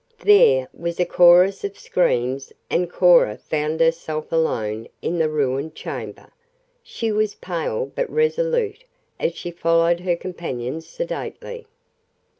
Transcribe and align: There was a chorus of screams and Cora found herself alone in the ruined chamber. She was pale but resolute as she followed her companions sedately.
There 0.25 0.67
was 0.73 0.99
a 0.99 1.05
chorus 1.05 1.63
of 1.63 1.77
screams 1.77 2.51
and 2.71 2.89
Cora 2.89 3.37
found 3.37 3.79
herself 3.81 4.31
alone 4.31 4.87
in 5.03 5.19
the 5.19 5.29
ruined 5.29 5.75
chamber. 5.75 6.31
She 6.81 7.11
was 7.11 7.35
pale 7.35 7.85
but 7.93 8.09
resolute 8.09 8.83
as 9.19 9.35
she 9.35 9.51
followed 9.51 9.99
her 9.99 10.15
companions 10.15 10.87
sedately. 10.87 11.67